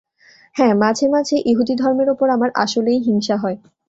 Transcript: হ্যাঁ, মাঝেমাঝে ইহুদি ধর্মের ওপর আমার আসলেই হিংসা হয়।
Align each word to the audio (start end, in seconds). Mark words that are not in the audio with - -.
হ্যাঁ, 0.55 0.73
মাঝেমাঝে 0.75 1.37
ইহুদি 1.45 1.73
ধর্মের 1.75 2.09
ওপর 2.09 2.27
আমার 2.29 2.49
আসলেই 2.55 2.99
হিংসা 2.99 3.35
হয়। 3.37 3.57